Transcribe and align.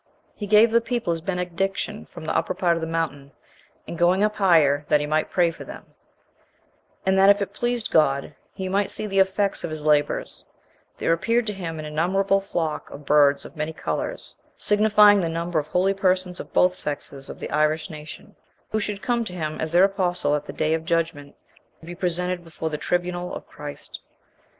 He 0.33 0.47
gave 0.47 0.71
the 0.71 0.81
people 0.81 1.13
his 1.13 1.21
benediction 1.21 2.07
from 2.07 2.25
the 2.25 2.35
upper 2.35 2.55
part 2.55 2.75
of 2.75 2.81
the 2.81 2.87
mountain, 2.87 3.33
and 3.87 3.99
going 3.99 4.23
up 4.23 4.37
higher, 4.37 4.83
that 4.89 4.99
he 4.99 5.05
might 5.05 5.29
pray 5.29 5.51
for 5.51 5.63
them; 5.63 5.85
and 7.05 7.19
that 7.19 7.29
if 7.29 7.39
it 7.39 7.53
pleased 7.53 7.91
God, 7.91 8.33
he 8.55 8.67
might 8.67 8.89
see 8.89 9.05
the 9.05 9.19
effects 9.19 9.63
of 9.63 9.69
his 9.69 9.85
labours, 9.85 10.43
there 10.97 11.13
appeared 11.13 11.45
to 11.45 11.53
him 11.53 11.77
an 11.77 11.85
innumerable 11.85 12.41
flock 12.41 12.89
of 12.89 13.05
birds 13.05 13.45
of 13.45 13.55
many 13.55 13.73
coulours, 13.73 14.33
signifying 14.57 15.21
the 15.21 15.29
number 15.29 15.59
of 15.59 15.67
holy 15.67 15.93
persons 15.93 16.39
of 16.39 16.51
both 16.51 16.73
sexes 16.73 17.29
of 17.29 17.37
the 17.37 17.51
Irish 17.51 17.91
nation, 17.91 18.35
who 18.71 18.79
should 18.79 19.03
come 19.03 19.23
to 19.25 19.33
him 19.33 19.61
as 19.61 19.71
their 19.71 19.83
apostle 19.83 20.33
at 20.35 20.45
the 20.45 20.51
day 20.53 20.73
of 20.73 20.83
judgment, 20.83 21.35
to 21.79 21.85
be 21.85 21.93
presented 21.93 22.43
before 22.43 22.71
the 22.71 22.77
tribunal 22.79 23.35
of 23.35 23.45
Christ. 23.45 23.99